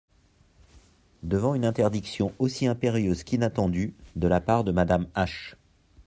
Devant 1.21 1.53
une 1.53 1.63
interdiction 1.63 2.33
aussi 2.39 2.65
impérieuse 2.65 3.23
qu'inattendue, 3.23 3.93
de 4.15 4.27
la 4.27 4.41
part 4.41 4.63
de 4.63 4.71
Madame 4.71 5.05
H. 5.15 5.53